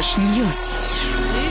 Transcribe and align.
Fresh 0.00 0.16
News. 0.16 0.89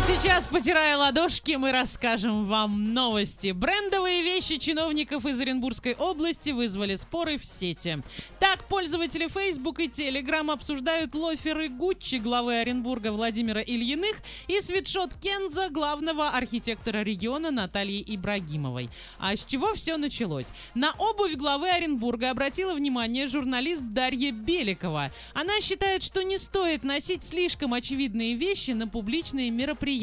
Сейчас, 0.09 0.47
потирая 0.47 0.97
ладошки, 0.97 1.51
мы 1.51 1.71
расскажем 1.71 2.47
вам 2.47 2.95
новости. 2.95 3.51
Брендовые 3.51 4.23
вещи 4.23 4.57
чиновников 4.57 5.23
из 5.27 5.39
Оренбургской 5.39 5.93
области 5.93 6.49
вызвали 6.49 6.95
споры 6.95 7.37
в 7.37 7.45
сети. 7.45 8.01
Так, 8.39 8.67
пользователи 8.67 9.27
Facebook 9.27 9.79
и 9.79 9.87
Telegram 9.87 10.51
обсуждают 10.51 11.13
лоферы 11.13 11.69
Гуччи 11.69 12.15
главы 12.15 12.55
Оренбурга 12.55 13.11
Владимира 13.11 13.61
Ильиных 13.61 14.23
и 14.47 14.59
свитшот 14.59 15.13
Kenzo 15.21 15.69
главного 15.69 16.29
архитектора 16.29 17.03
региона 17.03 17.51
Натальи 17.51 18.03
Ибрагимовой. 18.05 18.89
А 19.19 19.35
с 19.35 19.45
чего 19.45 19.75
все 19.75 19.97
началось? 19.97 20.47
На 20.73 20.91
обувь 20.97 21.35
главы 21.35 21.69
Оренбурга 21.69 22.31
обратила 22.31 22.73
внимание 22.73 23.27
журналист 23.27 23.83
Дарья 23.83 24.31
Беликова. 24.31 25.11
Она 25.35 25.61
считает, 25.61 26.01
что 26.01 26.23
не 26.23 26.39
стоит 26.39 26.83
носить 26.83 27.23
слишком 27.23 27.75
очевидные 27.75 28.33
вещи 28.33 28.71
на 28.71 28.87
публичные 28.87 29.51
мероприятия. 29.51 29.98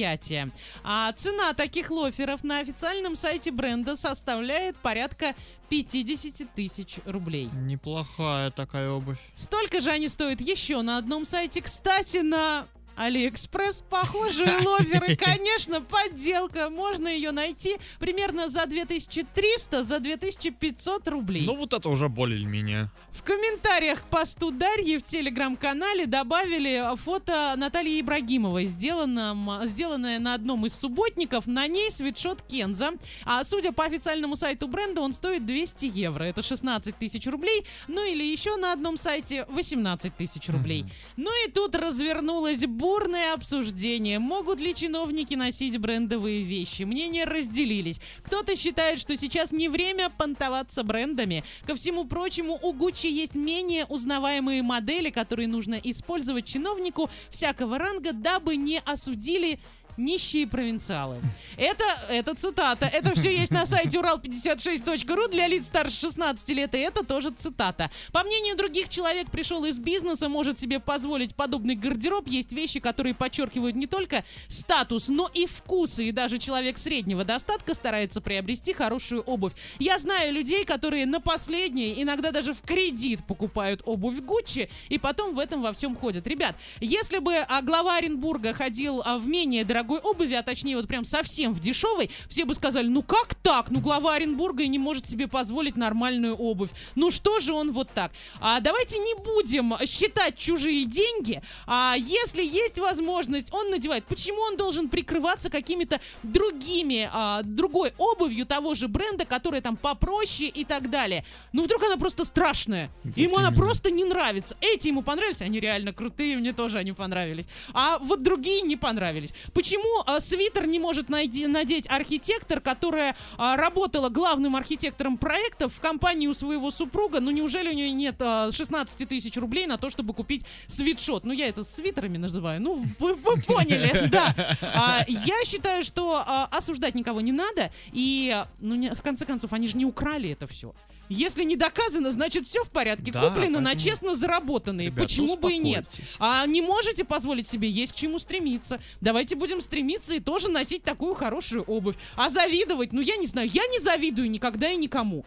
А 0.85 1.13
цена 1.13 1.53
таких 1.55 1.91
лоферов 1.91 2.45
на 2.45 2.61
официальном 2.61 3.17
сайте 3.17 3.51
бренда 3.51 3.97
составляет 3.97 4.77
порядка 4.77 5.35
50 5.69 6.55
тысяч 6.55 6.99
рублей. 7.05 7.49
Неплохая 7.53 8.51
такая 8.51 8.91
обувь. 8.91 9.19
Столько 9.35 9.81
же 9.81 9.91
они 9.91 10.09
стоят 10.09 10.41
еще 10.41 10.83
на 10.83 10.99
одном 10.99 11.25
сайте. 11.25 11.63
Кстати, 11.63 12.19
на 12.19 12.67
Алиэкспресс 12.97 13.85
похожие 13.89 14.57
лоферы, 14.67 15.17
конечно, 15.17 15.81
подделка. 15.81 16.71
Можно 16.71 17.09
ее 17.09 17.31
найти 17.31 17.77
примерно 17.99 18.49
за 18.49 18.67
2300, 18.67 19.85
за 19.85 20.01
2500 20.01 21.09
рублей. 21.09 21.45
Ну 21.47 21.57
вот 21.57 21.73
это 21.73 21.89
уже 21.89 22.09
более-менее. 22.09 22.91
В 23.13 23.23
комментариях 23.23 24.03
к 24.03 24.07
посту 24.07 24.51
Дарьи 24.51 24.99
в 24.99 25.03
телеграм-канале 25.03 26.07
добавили 26.07 26.83
фото 26.97 27.55
Натальи 27.57 28.01
Ибрагимовой, 28.01 28.67
сделанном, 28.67 29.51
сделанное 29.65 30.19
на 30.19 30.35
одном 30.35 30.67
из 30.67 30.75
субботников. 30.75 31.47
На 31.47 31.67
ней 31.67 31.91
свитшот 31.91 32.43
Kenzo. 32.43 32.93
А 33.25 33.43
судя 33.45 33.73
по 33.73 33.85
официальному 33.85 34.37
сайту 34.37 34.69
бренда, 34.69 35.01
он 35.01 35.13
стоит 35.13 35.47
200 35.47 35.87
евро. 35.87 36.25
Это 36.25 36.43
16 36.43 36.97
тысяч 36.99 37.27
рублей. 37.27 37.65
Ну 37.89 38.05
или 38.05 38.25
еще 38.25 38.57
на 38.57 38.73
одном 38.73 38.97
сайте 38.97 39.47
18 39.49 40.17
тысяч 40.17 40.49
рублей. 40.49 40.83
Mm-hmm. 40.83 41.13
Ну 41.17 41.47
и 41.47 41.51
тут 41.51 41.75
развернулась 41.75 42.67
бурное 42.87 43.35
обсуждение. 43.35 44.21
Могут 44.21 44.61
ли 44.61 44.73
чиновники 44.73 45.35
носить 45.35 45.77
брендовые 45.77 46.43
вещи? 46.43 46.85
Мнения 46.85 47.25
разделились. 47.25 48.01
Кто-то 48.23 48.55
считает, 48.55 49.01
что 49.01 49.17
сейчас 49.17 49.51
не 49.51 49.69
время 49.69 50.09
понтоваться 50.09 50.85
брендами. 50.85 51.43
Ко 51.67 51.75
всему 51.75 52.05
прочему, 52.05 52.57
у 52.63 52.73
Гуччи 52.73 53.09
есть 53.09 53.35
менее 53.35 53.87
узнаваемые 53.87 54.63
модели, 54.63 55.11
которые 55.11 55.49
нужно 55.49 55.75
использовать 55.83 56.47
чиновнику 56.47 57.11
всякого 57.29 57.77
ранга, 57.77 58.13
дабы 58.13 58.55
не 58.55 58.79
осудили 58.79 59.59
нищие 59.97 60.47
провинциалы. 60.47 61.21
Это, 61.57 61.85
это 62.11 62.35
цитата. 62.35 62.87
Это 62.87 63.15
все 63.15 63.37
есть 63.37 63.51
на 63.51 63.67
сайте 63.67 63.99
урал56.ру 63.99 65.29
для 65.29 65.47
лиц 65.47 65.67
старше 65.67 66.01
16 66.01 66.49
лет, 66.51 66.75
и 66.75 66.79
это 66.79 67.05
тоже 67.05 67.31
цитата. 67.31 67.91
По 68.13 68.23
мнению 68.23 68.57
других, 68.57 68.89
человек 68.89 69.31
пришел 69.31 69.65
из 69.65 69.79
бизнеса, 69.79 70.29
может 70.29 70.59
себе 70.59 70.81
позволить 70.81 71.35
подобный 71.35 71.75
гардероб. 71.75 72.29
Есть 72.29 72.53
вещи, 72.53 72.81
которые 72.81 73.15
подчеркивают 73.15 73.77
не 73.77 73.87
только 73.87 74.25
статус, 74.49 75.09
но 75.09 75.31
и 75.33 75.47
вкусы. 75.47 76.05
И 76.07 76.13
даже 76.13 76.39
человек 76.39 76.79
среднего 76.79 77.25
достатка 77.25 77.75
старается 77.75 78.21
приобрести 78.21 78.73
хорошую 78.73 79.23
обувь. 79.23 79.53
Я 79.79 79.99
знаю 79.99 80.33
людей, 80.33 80.65
которые 80.65 81.07
на 81.07 81.21
последние, 81.21 82.03
иногда 82.03 82.31
даже 82.31 82.53
в 82.53 82.63
кредит 82.63 83.21
покупают 83.27 83.83
обувь 83.85 84.21
Гуччи, 84.21 84.69
и 84.89 84.99
потом 84.99 85.35
в 85.35 85.39
этом 85.39 85.63
во 85.63 85.73
всем 85.73 85.97
ходят. 85.97 86.27
Ребят, 86.27 86.57
если 86.81 87.19
бы 87.19 87.37
а, 87.37 87.63
глава 87.63 87.97
Оренбурга 87.97 88.53
ходил 88.53 89.03
а, 89.05 89.19
в 89.19 89.27
менее 89.27 89.65
дорогой 89.65 89.86
дорогой 89.87 90.01
обуви, 90.01 90.35
а 90.35 90.43
точнее 90.43 90.77
вот 90.77 90.89
прям 90.89 91.05
совсем 91.05 91.55
в 91.55 91.61
дешевой, 91.61 92.11
все 92.29 92.45
бы 92.45 92.55
сказали, 92.55 92.89
ну 92.89 93.03
как 93.03 93.35
так? 93.35 93.71
Ну 93.71 93.81
глава 93.81 94.15
Оренбурга 94.15 94.65
и 94.65 94.69
не 94.69 94.79
может 94.79 95.09
себе 95.09 95.29
позволить 95.29 95.77
нормальную 95.77 96.35
обувь. 96.35 96.71
Ну 96.95 97.11
что 97.11 97.39
же 97.41 97.53
он 97.53 97.73
вот 97.73 97.89
так? 97.95 98.13
А 98.41 98.61
давайте 98.61 98.99
не 98.99 99.15
будем 99.15 99.75
считать 99.87 100.37
чужие 100.37 100.85
деньги. 100.85 101.41
А 101.67 101.95
если 101.97 102.43
есть 102.43 102.79
возможность, 102.79 103.53
он 103.53 103.71
надевает. 103.71 104.05
Почему 104.07 104.41
он 104.41 104.57
должен 104.57 104.89
прикрываться 104.89 105.51
какими-то 105.51 106.01
другими, 106.23 107.09
а, 107.13 107.43
другой 107.43 107.93
обувью 107.99 108.47
того 108.47 108.75
же 108.75 108.89
бренда, 108.89 109.25
которая 109.25 109.61
там 109.61 109.77
попроще 109.77 110.51
и 110.51 110.65
так 110.65 110.91
далее? 110.91 111.25
Ну 111.53 111.65
вдруг 111.65 111.83
она 111.85 111.97
просто 111.97 112.25
страшная. 112.25 112.91
Вот 113.05 113.17
ему 113.17 113.35
именно. 113.35 113.49
она 113.49 113.57
просто 113.57 113.91
не 113.91 114.05
нравится. 114.05 114.57
Эти 114.61 114.89
ему 114.89 115.03
понравились, 115.03 115.43
они 115.43 115.61
реально 115.61 115.93
крутые, 115.93 116.37
мне 116.37 116.53
тоже 116.53 116.79
они 116.79 116.93
понравились. 116.93 117.47
А 117.73 117.99
вот 117.99 118.23
другие 118.23 118.63
не 118.63 118.77
понравились. 118.77 119.33
Почему 119.55 119.76
почему 119.77 120.03
а, 120.07 120.21
свитер 120.21 120.67
не 120.67 120.79
может 120.79 121.09
найти, 121.09 121.47
надеть 121.47 121.87
архитектор, 121.89 122.61
которая 122.61 123.17
а, 123.37 123.57
работала 123.57 124.09
главным 124.09 124.57
архитектором 124.57 125.19
проектов 125.19 125.75
в 125.75 125.81
компании 125.81 126.27
у 126.27 126.35
своего 126.35 126.71
супруга? 126.71 127.21
Ну, 127.21 127.31
неужели 127.31 127.69
у 127.69 127.73
нее 127.73 127.93
нет 127.93 128.17
а, 128.21 128.51
16 128.51 129.09
тысяч 129.09 129.37
рублей 129.37 129.67
на 129.67 129.77
то, 129.77 129.91
чтобы 129.91 130.15
купить 130.15 130.45
свитшот? 130.67 131.25
Ну, 131.25 131.33
я 131.33 131.49
это 131.49 131.65
свитерами 131.65 132.17
называю. 132.17 132.61
Ну, 132.61 132.85
вы, 132.99 133.15
вы 133.15 133.41
поняли, 133.47 134.09
да. 134.09 134.35
А, 134.63 135.05
я 135.09 135.45
считаю, 135.45 135.85
что 135.85 136.23
а, 136.27 136.49
осуждать 136.51 136.95
никого 136.95 137.21
не 137.21 137.33
надо. 137.33 137.71
И, 137.93 138.35
ну, 138.61 138.75
не, 138.75 138.95
в 138.95 139.03
конце 139.03 139.25
концов, 139.25 139.53
они 139.53 139.69
же 139.69 139.77
не 139.77 139.85
украли 139.85 140.31
это 140.31 140.47
все. 140.47 140.75
Если 141.09 141.45
не 141.45 141.57
доказано, 141.57 142.11
значит 142.11 142.47
все 142.49 142.65
в 142.65 142.71
порядке. 142.71 143.13
Да, 143.13 143.29
Куплено 143.29 143.61
на 143.61 143.75
честно 143.77 144.15
заработанные. 144.15 144.89
Ребята, 144.89 145.03
Почему 145.03 145.37
бы 145.37 145.53
и 145.53 145.59
нет? 145.59 145.87
А 146.19 146.47
не 146.47 146.63
можете 146.63 147.05
позволить 147.05 147.47
себе, 147.47 147.69
есть 147.69 147.93
к 147.93 147.97
чему 147.97 148.19
стремиться. 148.19 148.81
Давайте 149.01 149.37
будем 149.37 149.61
стремиться 149.67 150.15
и 150.15 150.21
тоже 150.21 150.49
носить 150.49 150.83
такую 150.83 151.15
хорошую 151.15 151.63
обувь. 151.65 151.97
А 152.17 152.31
завидовать, 152.31 152.93
ну 152.93 153.01
я 153.01 153.17
не 153.17 153.27
знаю, 153.27 153.51
я 153.53 153.67
не 153.67 153.79
завидую 153.81 154.31
никогда 154.31 154.71
и 154.71 154.77
никому. 154.77 155.25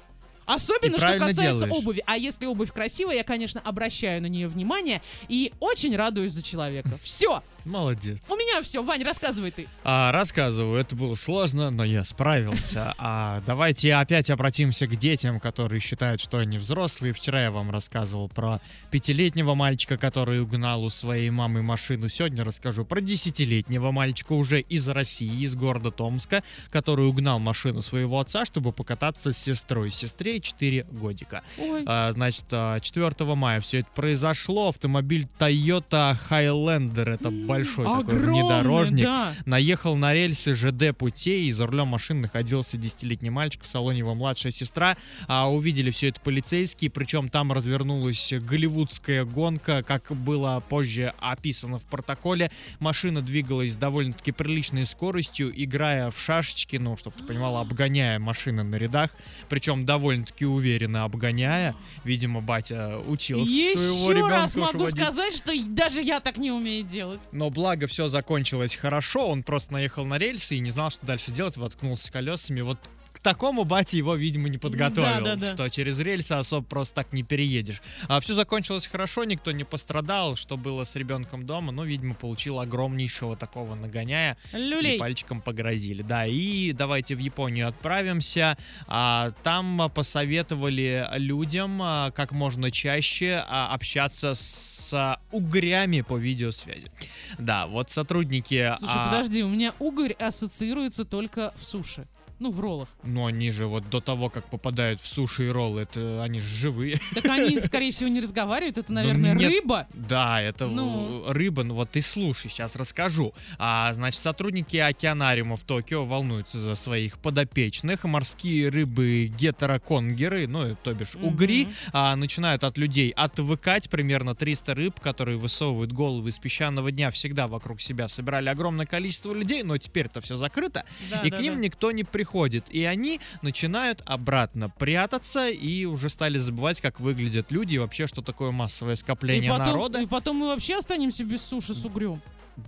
Особенно, 0.50 0.98
что 0.98 1.14
касается 1.20 1.42
делаешь. 1.44 1.72
обуви. 1.72 2.04
А 2.08 2.18
если 2.18 2.48
обувь 2.48 2.74
красивая, 2.74 3.18
я, 3.18 3.24
конечно, 3.24 3.62
обращаю 3.64 4.20
на 4.20 4.26
нее 4.26 4.48
внимание 4.48 5.00
и 5.28 5.54
очень 5.60 5.96
радуюсь 5.96 6.34
за 6.34 6.42
человека. 6.42 6.98
Все. 7.04 7.44
Молодец. 7.66 8.20
У 8.30 8.36
меня 8.36 8.62
все. 8.62 8.84
Вань, 8.84 9.04
рассказывай 9.04 9.52
ты. 9.52 9.68
А, 9.84 10.12
рассказываю. 10.12 10.80
Это 10.80 10.96
было 10.96 11.16
сложно, 11.16 11.70
но 11.70 11.84
я 11.84 12.04
справился. 12.04 12.94
А 13.10 13.42
давайте 13.46 13.94
опять 13.96 14.30
обратимся 14.30 14.86
к 14.86 14.96
детям, 14.96 15.40
которые 15.40 15.80
считают, 15.80 16.22
что 16.22 16.38
они 16.38 16.58
взрослые. 16.58 17.14
Вчера 17.14 17.44
я 17.44 17.52
вам 17.52 17.72
рассказывал 17.72 18.30
про 18.30 18.62
пятилетнего 18.92 19.56
мальчика, 19.56 19.98
который 19.98 20.42
угнал 20.42 20.84
у 20.84 20.90
своей 20.90 21.30
мамы 21.30 21.62
машину. 21.62 22.10
Сегодня 22.10 22.44
расскажу 22.44 22.86
про 22.86 23.02
десятилетнего 23.02 23.92
мальчика 23.92 24.34
уже 24.34 24.60
из 24.60 24.88
России, 24.90 25.44
из 25.44 25.56
города 25.56 25.92
Томска, 25.92 26.44
который 26.70 27.08
угнал 27.08 27.40
машину 27.40 27.82
своего 27.82 28.20
отца, 28.20 28.46
чтобы 28.46 28.74
покататься 28.74 29.32
с 29.32 29.38
сестрой. 29.38 29.92
Сестре 29.92 30.40
4 30.40 30.84
годика. 30.92 31.44
Ой. 31.58 31.84
А, 31.86 32.12
значит, 32.12 32.46
4 32.50 32.82
а, 33.20 33.36
мая 33.36 33.62
все 33.62 33.80
это 33.80 33.90
произошло. 33.96 34.70
Автомобиль 34.70 35.28
Toyota 35.40 36.18
Highlander. 36.30 37.10
Это 37.10 37.30
большой 37.32 37.59
большой 37.60 37.86
Огромный, 37.86 38.06
такой 38.12 38.30
внедорожник. 38.30 39.06
Да. 39.06 39.34
Наехал 39.46 39.96
на 39.96 40.14
рельсы 40.14 40.56
ЖД 40.56 40.98
путей, 40.98 41.46
и 41.48 41.52
за 41.52 41.66
рулем 41.68 41.88
машины 41.88 42.22
находился 42.22 42.78
десятилетний 42.78 43.30
мальчик, 43.30 43.64
в 43.64 43.68
салоне 43.68 44.00
его 44.00 44.16
младшая 44.16 44.52
сестра. 44.52 44.98
А, 45.28 45.52
увидели 45.52 45.90
все 45.92 46.10
это 46.10 46.20
полицейские, 46.22 46.92
причем 46.92 47.30
там 47.30 47.52
развернулась 47.52 48.34
голливудская 48.34 49.26
гонка, 49.26 49.84
как 49.84 50.12
было 50.16 50.64
позже 50.68 51.14
описано 51.20 51.80
в 51.80 51.86
протоколе. 51.86 52.52
Машина 52.80 53.22
двигалась 53.22 53.76
довольно-таки 53.76 54.32
приличной 54.32 54.86
скоростью, 54.86 55.52
играя 55.56 56.12
в 56.12 56.20
шашечки, 56.20 56.78
ну, 56.78 56.98
чтобы 56.98 57.18
ты 57.18 57.24
понимала, 57.24 57.62
обгоняя 57.62 58.20
машины 58.20 58.64
на 58.64 58.76
рядах, 58.76 59.12
причем 59.50 59.86
довольно-таки 59.86 60.46
уверенно 60.46 61.04
обгоняя. 61.04 61.76
Видимо, 62.04 62.42
батя 62.42 62.98
учился 62.98 63.52
Еще 63.52 63.78
своего 63.78 64.12
ребенка 64.12 64.30
раз 64.30 64.56
могу 64.56 64.80
водить. 64.80 64.96
сказать, 65.02 65.36
что 65.36 65.52
даже 65.68 66.02
я 66.02 66.20
так 66.20 66.38
не 66.38 66.52
умею 66.52 66.84
делать. 66.84 67.20
Но 67.40 67.50
благо 67.50 67.88
все 67.88 68.10
закончилось 68.10 68.76
хорошо, 68.76 69.30
он 69.30 69.44
просто 69.44 69.72
наехал 69.72 70.04
на 70.04 70.18
рельсы 70.18 70.58
и 70.58 70.60
не 70.60 70.72
знал, 70.72 70.92
что 70.92 71.06
дальше 71.06 71.32
делать, 71.32 71.56
воткнулся 71.56 72.12
колесами. 72.12 72.60
Вот 72.60 72.78
к 73.20 73.22
такому 73.22 73.66
батя 73.66 73.98
его, 73.98 74.16
видимо, 74.16 74.48
не 74.48 74.58
подготовил, 74.58 75.26
да, 75.26 75.36
да, 75.36 75.36
да. 75.36 75.52
что 75.52 75.70
через 75.70 76.00
рельсы 76.00 76.32
особо 76.32 76.66
просто 76.66 76.96
так 76.96 77.12
не 77.12 77.24
переедешь. 77.24 77.82
А 78.08 78.22
все 78.22 78.34
закончилось 78.34 78.88
хорошо, 78.88 79.26
никто 79.26 79.52
не 79.52 79.66
пострадал, 79.66 80.38
что 80.38 80.56
было 80.56 80.86
с 80.86 80.96
ребенком 80.96 81.46
дома, 81.46 81.74
но, 81.74 81.84
видимо, 81.84 82.16
получил 82.16 82.62
огромнейшего 82.62 83.36
такого 83.36 83.76
нагоняя. 83.76 84.38
Люлей. 84.54 84.96
И 84.96 85.00
пальчиком 85.00 85.42
погрозили. 85.42 86.02
Да, 86.02 86.26
и 86.26 86.72
давайте 86.72 87.16
в 87.16 87.20
Японию 87.20 87.68
отправимся. 87.68 88.58
А, 88.88 89.34
там 89.44 89.92
посоветовали 89.94 91.06
людям 91.16 91.82
а, 91.82 92.12
как 92.12 92.32
можно 92.32 92.72
чаще 92.72 93.44
а, 93.46 93.74
общаться 93.74 94.34
с 94.34 94.94
а, 94.94 95.20
угрями 95.32 96.02
по 96.02 96.16
видеосвязи. 96.16 96.90
Да, 97.38 97.68
вот 97.68 97.92
сотрудники... 97.92 98.74
Слушай, 98.80 98.94
а... 98.96 99.12
подожди, 99.12 99.44
у 99.44 99.50
меня 99.50 99.74
угорь 99.80 100.14
ассоциируется 100.14 101.04
только 101.04 101.54
в 101.58 101.66
суши. 101.66 102.08
Ну, 102.40 102.52
в 102.52 102.60
роллах. 102.60 102.88
Но 103.04 103.26
они 103.26 103.52
же 103.52 103.68
вот 103.68 103.90
до 103.90 104.00
того, 104.00 104.30
как 104.30 104.46
попадают 104.50 105.02
в 105.02 105.08
суши 105.08 105.48
и 105.48 105.50
роллы, 105.50 105.82
это 105.82 106.24
они 106.24 106.40
же 106.40 106.48
живые. 106.48 107.00
Так 107.14 107.26
они, 107.26 107.60
скорее 107.62 107.92
всего, 107.92 108.10
не 108.10 108.22
разговаривают. 108.22 108.78
Это, 108.78 108.92
наверное, 108.94 109.34
нет. 109.36 109.52
рыба. 109.52 109.88
Да, 109.94 110.42
это 110.42 110.68
Ну. 110.68 111.26
рыба. 111.28 111.64
Ну 111.64 111.74
вот 111.76 111.92
ты 111.92 112.02
слушай, 112.02 112.50
сейчас 112.50 112.76
расскажу. 112.78 113.34
А, 113.58 113.92
значит, 113.94 114.22
сотрудники 114.22 114.78
океанариума 114.78 115.58
в 115.58 115.62
Токио 115.64 116.06
волнуются 116.06 116.58
за 116.60 116.76
своих 116.76 117.18
подопечных. 117.20 118.06
Морские 118.06 118.70
рыбы 118.70 119.26
гетероконгеры, 119.38 120.48
ну, 120.48 120.76
то 120.82 120.94
бишь 120.94 121.16
угри, 121.16 121.66
Мгм. 121.66 121.74
а, 121.94 122.16
начинают 122.16 122.64
от 122.64 122.78
людей 122.78 123.10
отвыкать. 123.12 123.90
Примерно 123.90 124.34
300 124.34 124.76
рыб, 124.76 125.00
которые 125.02 125.38
высовывают 125.38 125.92
головы 125.92 126.30
из 126.30 126.40
песчаного 126.40 126.92
дня, 126.92 127.12
всегда 127.12 127.48
вокруг 127.48 127.82
себя 127.82 128.08
собирали 128.08 128.48
огромное 128.50 128.86
количество 128.86 129.34
людей, 129.34 129.64
но 129.64 129.78
теперь 129.78 130.06
это 130.06 130.22
все 130.22 130.36
закрыто, 130.38 130.86
Да, 131.12 131.22
и 131.22 131.30
да, 131.30 131.38
к 131.38 131.42
ним 131.42 131.56
да. 131.56 131.60
никто 131.60 131.92
не 131.92 132.04
приходит. 132.06 132.29
И 132.70 132.84
они 132.84 133.20
начинают 133.42 134.02
обратно 134.06 134.70
прятаться 134.70 135.50
и 135.50 135.86
уже 135.86 136.10
стали 136.10 136.38
забывать, 136.38 136.82
как 136.82 137.00
выглядят 137.00 137.52
люди 137.52 137.76
и 137.76 137.78
вообще, 137.78 138.08
что 138.08 138.22
такое 138.22 138.52
массовое 138.52 138.94
И 138.94 138.98
скопление 138.98 139.52
потом, 139.52 139.66
народа. 139.66 140.02
и 140.02 140.06
потом 140.06 140.38
мы 140.38 140.48
вообще 140.48 140.78
останемся 140.78 141.26
без 141.26 141.42
суши 141.42 141.74
с 141.74 141.86
угрем. 141.86 142.22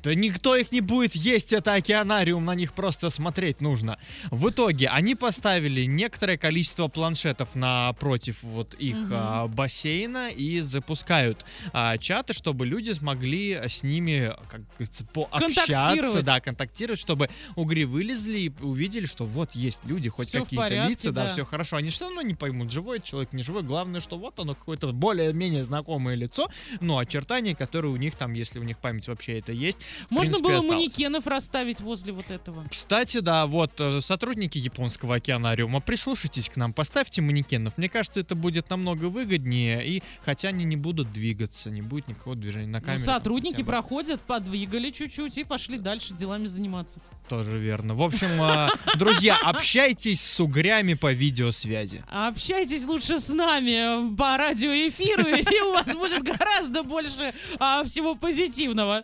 Да 0.03 0.15
никто 0.15 0.55
их 0.55 0.71
не 0.71 0.81
будет 0.81 1.15
есть, 1.15 1.53
это 1.53 1.73
океанариум, 1.73 2.45
на 2.45 2.55
них 2.55 2.73
просто 2.73 3.09
смотреть 3.09 3.61
нужно. 3.61 3.97
В 4.29 4.49
итоге 4.49 4.87
они 4.87 5.15
поставили 5.15 5.85
некоторое 5.85 6.37
количество 6.37 6.87
планшетов 6.87 7.55
напротив 7.55 8.37
вот 8.41 8.73
их 8.75 8.95
Мгм. 8.95 9.13
а, 9.13 9.47
бассейна 9.47 10.29
и 10.29 10.59
запускают 10.59 11.45
а, 11.73 11.97
чаты, 11.97 12.33
чтобы 12.33 12.65
люди 12.65 12.91
смогли 12.91 13.53
с 13.67 13.83
ними 13.83 14.33
как 14.49 14.61
говорится, 14.67 15.05
пообщаться, 15.05 16.23
да, 16.23 16.39
контактировать, 16.39 16.99
чтобы 16.99 17.29
угри 17.55 17.85
вылезли 17.85 18.39
и 18.39 18.51
увидели, 18.61 19.05
что 19.05 19.25
вот 19.25 19.55
есть 19.55 19.79
люди, 19.85 20.09
хоть 20.09 20.31
какие-то 20.31 20.87
лица, 20.87 21.11
да, 21.11 21.25
да. 21.25 21.33
все 21.33 21.45
хорошо. 21.45 21.77
Они 21.77 21.89
все 21.89 22.05
равно 22.05 22.21
не 22.21 22.33
поймут, 22.33 22.71
живой 22.71 22.99
человек, 23.01 23.33
не 23.33 23.43
живой. 23.43 23.63
Главное, 23.63 24.01
что 24.01 24.17
вот 24.17 24.39
оно 24.39 24.55
какое-то 24.55 24.91
более-менее 24.91 25.63
знакомое 25.63 26.15
лицо, 26.15 26.49
но 26.79 26.97
очертания, 26.97 27.55
которые 27.55 27.91
у 27.91 27.97
них 27.97 28.15
там, 28.15 28.33
если 28.33 28.59
у 28.59 28.63
них 28.63 28.77
память 28.77 29.07
вообще 29.07 29.39
это 29.39 29.51
есть, 29.51 29.79
Можно 30.09 30.33
принципе, 30.33 30.43
было 30.43 30.57
осталось. 30.59 30.75
манекенов 30.81 31.27
расставить 31.27 31.81
возле 31.81 32.11
вот 32.13 32.29
этого. 32.29 32.65
Кстати, 32.69 33.19
да, 33.19 33.45
вот 33.47 33.71
э, 33.79 34.01
сотрудники 34.01 34.57
японского 34.57 35.15
океанариума, 35.15 35.79
прислушайтесь 35.79 36.49
к 36.49 36.55
нам, 36.55 36.73
поставьте 36.73 37.21
манекенов. 37.21 37.77
Мне 37.77 37.89
кажется, 37.89 38.19
это 38.19 38.35
будет 38.35 38.69
намного 38.69 39.05
выгоднее, 39.05 39.85
и 39.85 40.03
хотя 40.23 40.49
они 40.49 40.63
не 40.65 40.75
будут 40.77 41.11
двигаться, 41.13 41.69
не 41.69 41.81
будет 41.81 42.07
никакого 42.07 42.35
движения 42.35 42.67
на 42.67 42.79
Ну, 42.79 42.85
камере. 42.85 43.03
там 43.05 43.15
сотрудники 43.15 43.63
проходят, 43.63 44.21
подвигали 44.21 44.91
чуть-чуть 44.91 45.37
и 45.37 45.43
пошли 45.43 45.77
дальше 45.77 46.13
делами 46.13 46.47
заниматься. 46.47 47.01
Тоже 47.29 47.57
верно. 47.59 47.95
В 47.95 48.01
общем, 48.01 48.41
э, 48.41 48.69
друзья, 48.97 49.37
общайтесь 49.41 50.21
с 50.21 50.39
угрями 50.39 50.95
по 50.95 51.13
видеосвязи. 51.13 52.03
Общайтесь 52.09 52.85
лучше 52.85 53.19
с 53.19 53.29
нами 53.29 54.13
по 54.15 54.37
радиоэфиру, 54.37 55.27
и 55.35 55.61
у 55.61 55.71
вас 55.73 55.93
будет 55.95 56.23
гораздо 56.23 56.83
больше 56.83 57.33
а, 57.59 57.83
всего 57.85 58.15
позитивного. 58.15 59.03